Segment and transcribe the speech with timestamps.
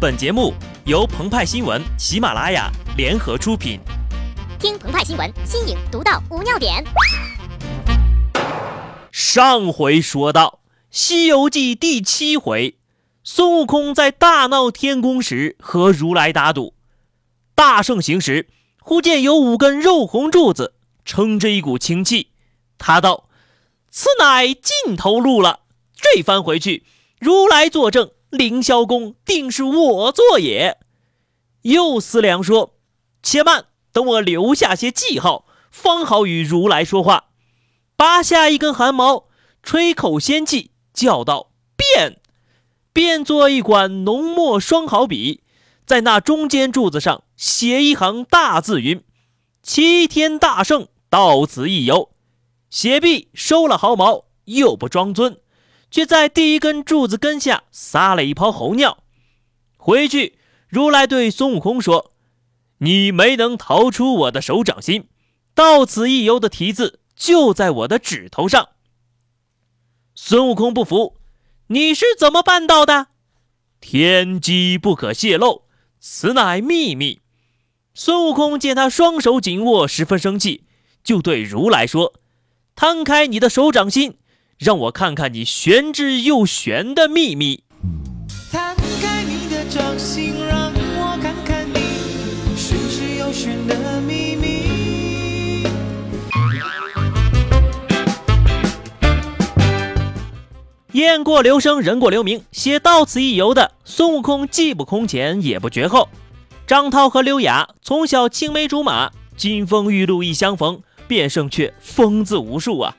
[0.00, 0.54] 本节目
[0.86, 3.78] 由澎湃新闻、喜马拉雅联合出品。
[4.58, 6.82] 听澎湃新闻，新颖独到，无尿点。
[9.12, 10.60] 上回说到，
[10.90, 12.78] 《西游记》第七回，
[13.22, 16.72] 孙悟空在大闹天宫时和如来打赌，
[17.54, 18.48] 大圣行时，
[18.80, 20.72] 忽见有五根肉红柱子
[21.04, 22.30] 撑着一股清气，
[22.78, 23.28] 他道
[23.92, 25.60] ：“此乃尽头路了。
[25.94, 26.84] 这番回去，
[27.18, 30.78] 如来作证。”凌霄宫定是我做也。
[31.62, 32.76] 又思量说
[33.22, 37.26] ：“且慢，等我留下些记号，方好与如来说话。”
[37.96, 39.26] 拔下一根汗毛，
[39.62, 42.18] 吹口仙气，叫道：“变！”
[42.92, 45.42] 变作一管浓墨双毫笔，
[45.84, 49.04] 在那中间柱子上写一行大字云
[49.62, 52.10] ：“齐天大圣到此一游。”
[52.70, 55.38] 写毕，收了毫毛，又不装尊。
[55.90, 59.02] 却在第一根柱子根下撒了一泡猴尿。
[59.76, 62.12] 回去，如来对孙悟空说
[62.78, 65.08] ：“你没能逃出我的手掌心，
[65.54, 68.68] 到此一游的题字就在我的指头上。”
[70.14, 71.16] 孙悟空不服
[71.68, 73.08] ：“你是怎么办到的？”
[73.80, 75.64] 天机不可泄露，
[75.98, 77.20] 此乃秘密。
[77.94, 80.64] 孙悟空见他双手紧握，十分生气，
[81.02, 82.14] 就对如来说
[82.76, 84.18] ：“摊开你的手掌心。”
[84.60, 87.64] 让我看看你玄之又玄的秘密。
[88.52, 91.80] 摊开你的掌心，让我看看你
[92.54, 95.64] 玄之又玄的秘密。
[100.92, 102.44] 雁过留声，人过留名。
[102.52, 106.10] 写到此一游的孙悟空，既不空前，也不绝后。
[106.66, 112.94] 张涛和刘雅从小青梅竹马，金风玉露一相逢，便胜却疯子无数啊。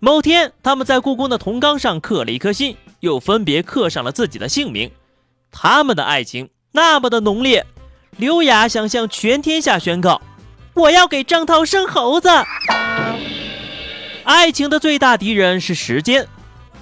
[0.00, 4.92] 某天，他们在故宫的铜缸上刻了一颗心，又分别刻上了自己的姓名。
[5.50, 7.66] 他们的爱情那么的浓烈，
[8.16, 10.22] 刘雅想向全天下宣告
[10.74, 12.28] ：“我要给张涛生猴子。”
[14.22, 16.28] 爱情的最大敌人是时间，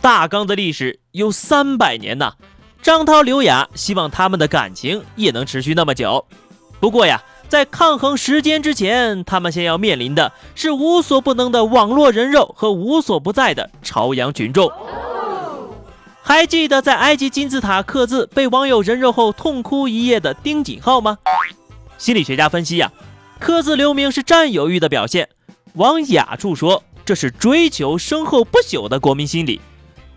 [0.03, 2.35] 大缸的历史有三百年呐。
[2.83, 6.27] 张涛、刘雅希望他们的感情也能持续那么久。
[6.81, 7.23] 不过呀。
[7.49, 14.69] 在抗衡时间之前，他们先要面临的是无所不能的网络人肉和无所不在的朝阳群众。
[16.23, 21.19] 还记得在埃及金字塔刻字被网友人肉后痛哭一夜的丁锦浩吗？
[21.99, 22.91] 心理学家分析呀，
[23.39, 25.29] 刻字留名是占有欲的表现。
[25.75, 29.61] 往雅处说，这是追求身后不朽的国民心理；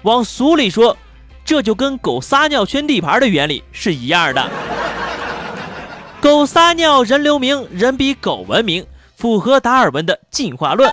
[0.01, 0.97] 往俗里说，
[1.45, 4.49] 这就跟狗撒尿圈地盘的原理是一样的。
[6.21, 8.85] 狗撒尿，人留名，人比狗文明，
[9.15, 10.91] 符合达尔文的进化论。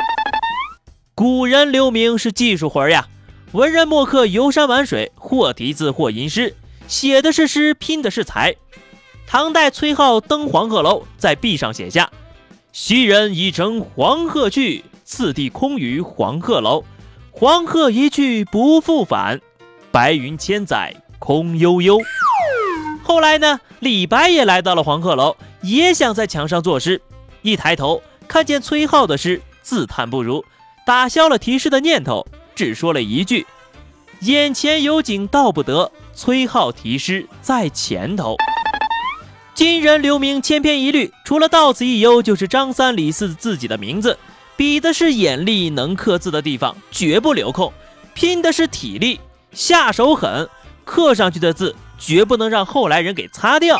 [1.16, 3.08] 古人留名是技术活呀，
[3.50, 6.54] 文人墨客游山玩水，或题字或吟诗，
[6.86, 8.54] 写的是诗，拼的是才。
[9.26, 12.08] 唐代崔颢登黄鹤楼，在壁上写下
[12.72, 16.84] ：“昔人已乘黄鹤去，次第空余黄鹤楼。
[17.32, 19.40] 黄鹤一去不复返，
[19.90, 21.98] 白云千载空悠悠。”
[23.02, 23.60] 后来呢？
[23.80, 27.00] 李白也来到了黄鹤楼，也想在墙上作诗。
[27.42, 30.44] 一抬头看见崔颢的诗，自叹不如，
[30.86, 33.46] 打消了题诗的念头，只说了一句
[34.22, 38.36] ：“眼前有景道不得，崔颢题诗在前头。”
[39.54, 44.18] 今人留名千篇一律，除了到此一游，就是张三李四自己的名字，
[44.56, 47.72] 比的是眼力，能刻字的地方绝不留空，
[48.12, 49.20] 拼的是体力，
[49.52, 50.48] 下手狠，
[50.84, 51.74] 刻上去的字。
[51.98, 53.78] 绝不能让后来人给擦掉。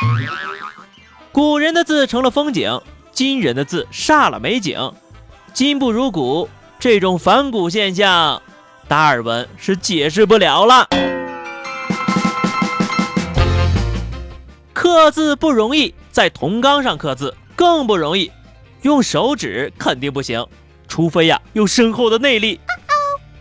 [1.33, 2.81] 古人的字成了风景，
[3.13, 4.93] 今人的字煞了美景。
[5.53, 8.43] 今不如古，这种反古现象，
[8.89, 10.89] 达尔文是解释不了了。
[14.73, 18.31] 刻字不容易，在铜缸上刻字更不容易，
[18.83, 20.47] 用手指肯定不行，
[20.87, 22.61] 除非呀有深厚的内力。《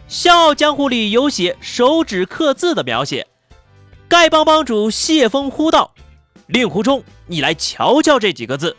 [0.07, 3.27] 笑傲江湖》里有写手指刻字的描写。
[4.15, 5.93] 丐帮帮主谢峰呼道
[6.47, 8.77] ：“令狐冲，你来瞧瞧这几个字。”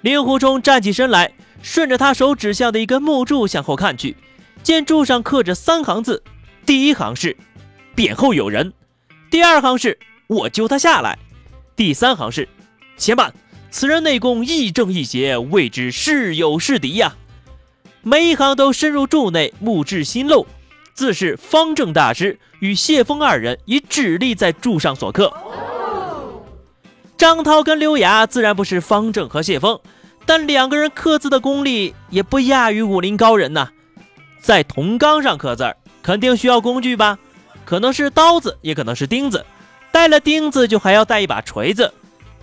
[0.00, 4.16] 令狐冲站起身来，顺着他手指向的一根木柱向后看去，
[4.62, 6.22] 见柱上刻着三行字，
[6.64, 7.36] 第一行是
[7.94, 8.72] “匾后有人”，
[9.30, 9.98] 第二行是
[10.28, 11.18] “我救他下来”，
[11.76, 12.48] 第三行是
[12.96, 13.34] “且慢，
[13.70, 17.14] 此人内功亦正亦邪，未知是友是敌呀。”
[18.00, 20.46] 每一行都深入柱内，目至心漏。
[20.94, 25.32] 自是方正大师与谢峰二人以指力在柱上所刻。
[27.16, 29.80] 张涛跟刘雅自然不是方正和谢峰，
[30.24, 33.68] 但两个人刻字的功力也不亚于武林高人呐。
[34.40, 37.18] 在铜缸上刻字儿，肯定需要工具吧？
[37.64, 39.44] 可能是刀子，也可能是钉子。
[39.90, 41.94] 带了钉子就还要带一把锤子，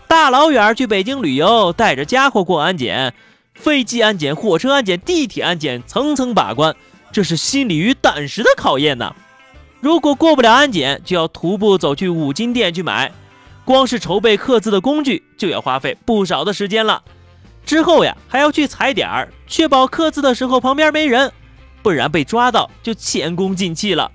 [0.07, 3.13] 大老远去北京旅游，带着家伙过安检，
[3.53, 6.75] 飞机安检、火车安检、地铁安检，层层把关，
[7.11, 9.15] 这是心理与胆识的考验呢。
[9.79, 13.11] 如果过不了安检，就要徒步走去五金店去买，
[13.65, 17.03] 光是筹备刻字的工具就要花费不少的时间了。
[17.65, 21.31] 之后呀，还要去踩点儿，确保刻字的时候旁边没人，
[21.81, 24.11] 不然被抓到就前功尽弃了。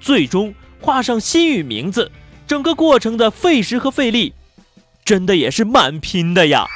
[0.00, 2.10] 最终画上心与名字。
[2.44, 4.34] 整个过程的费时和费力，
[5.04, 6.66] 真的也是蛮拼的呀。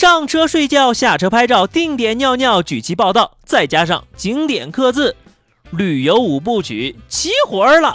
[0.00, 5.14] 上车睡觉，下车拍照，定点尿尿，举旗报道，再加上景点刻字，
[5.72, 7.94] 旅游五部曲齐活儿了。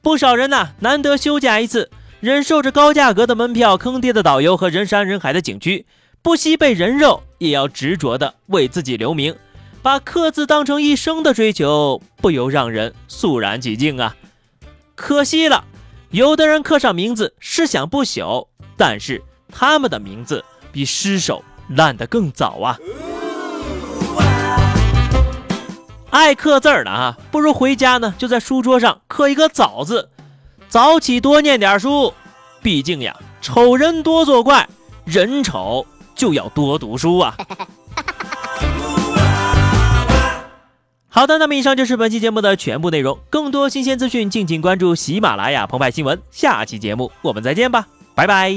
[0.00, 1.90] 不少人呐，难得休假一次，
[2.20, 5.84] 忍受着高价格的门票、坑爹的导游和人山人海的景区，
[6.22, 9.34] 不惜被人肉，也要执着的为自己留名。
[9.82, 14.14] 把刻字当成一生的追求，不由让人肃然起敬啊！
[14.94, 15.64] 可惜了，
[16.12, 18.46] 有的人刻上名字是想不朽，
[18.76, 19.20] 但是
[19.50, 22.78] 他们的名字比尸首烂得更早啊！
[26.10, 30.10] 爱刻字儿的啊，不如回家呢，就在书桌上刻一个早字，
[30.68, 32.12] 早起多念点书。
[32.62, 34.68] 毕竟呀，丑人多作怪，
[35.04, 37.34] 人丑就要多读书啊！
[41.08, 43.18] 好的，那么以上就是本期节目的全部内容。
[43.28, 46.20] 更多新鲜资讯，敬请关注喜马拉雅澎湃新闻。
[46.30, 48.52] 下期节目我们再见吧，拜拜。